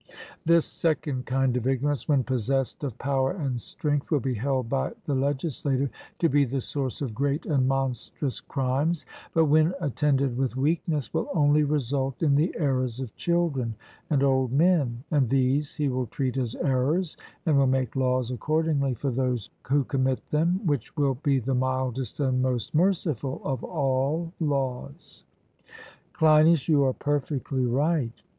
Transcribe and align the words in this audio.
This 0.45 0.65
second 0.65 1.27
kind 1.27 1.55
of 1.55 1.67
ignorance, 1.67 2.09
when 2.09 2.23
possessed 2.23 2.83
of 2.83 2.97
power 2.97 3.33
and 3.33 3.61
strength, 3.61 4.09
will 4.09 4.19
be 4.19 4.33
held 4.33 4.67
by 4.67 4.93
the 5.05 5.13
legislator 5.13 5.91
to 6.17 6.27
be 6.27 6.43
the 6.43 6.59
source 6.59 7.03
of 7.03 7.13
great 7.13 7.45
and 7.45 7.67
monstrous 7.67 8.39
crimes, 8.39 9.05
but 9.35 9.45
when 9.45 9.75
attended 9.79 10.35
with 10.37 10.57
weakness, 10.57 11.13
will 11.13 11.29
only 11.35 11.61
result 11.63 12.23
in 12.23 12.33
the 12.33 12.51
errors 12.57 12.99
of 12.99 13.15
children 13.15 13.75
and 14.09 14.23
old 14.23 14.51
men; 14.51 15.03
and 15.11 15.29
these 15.29 15.75
he 15.75 15.87
will 15.87 16.07
treat 16.07 16.35
as 16.35 16.55
errors, 16.55 17.15
and 17.45 17.55
will 17.55 17.67
make 17.67 17.95
laws 17.95 18.31
accordingly 18.31 18.95
for 18.95 19.11
those 19.11 19.51
who 19.69 19.83
commit 19.83 20.25
them, 20.31 20.61
which 20.65 20.97
will 20.97 21.13
be 21.21 21.37
the 21.37 21.53
mildest 21.53 22.19
and 22.19 22.41
most 22.41 22.73
merciful 22.73 23.39
of 23.43 23.63
all 23.63 24.33
laws. 24.39 25.25
CLEINIAS: 26.13 26.67
You 26.69 26.85
are 26.85 26.93
perfectly 26.93 27.67
right. 27.67 28.23